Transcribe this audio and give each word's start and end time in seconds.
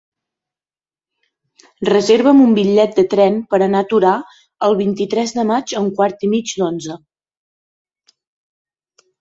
Reserva'm 1.89 2.39
un 2.45 2.55
bitllet 2.59 2.97
de 3.01 3.05
tren 3.11 3.37
per 3.51 3.59
anar 3.67 3.83
a 3.85 3.87
Torà 3.93 4.15
el 4.69 4.79
vint-i-tres 4.81 5.35
de 5.41 5.47
maig 5.53 5.77
a 5.77 5.85
un 5.85 5.93
quart 6.01 6.27
i 6.29 6.31
mig 6.35 6.57
d'onze. 6.63 6.99